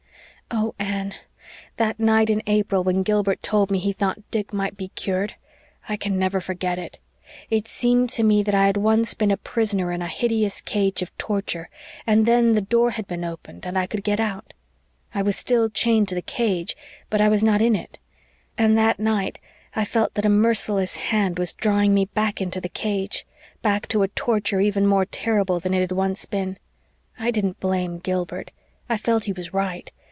[0.53, 1.13] "Oh, Anne,
[1.77, 5.35] that night in April when Gilbert told me he thought Dick might be cured!
[5.87, 6.99] I can never forget it.
[7.49, 11.01] It seemed to me that I had once been a prisoner in a hideous cage
[11.01, 11.69] of torture,
[12.05, 14.51] and then the door had been opened and I could get out.
[15.15, 16.75] I was still chained to the cage
[17.09, 17.97] but I was not in it.
[18.57, 19.39] And that night
[19.73, 23.25] I felt that a merciless hand was drawing me back into the cage
[23.61, 26.57] back to a torture even more terrible than it had once been.
[27.17, 28.51] I didn't blame Gilbert.
[28.89, 29.93] I felt he was right.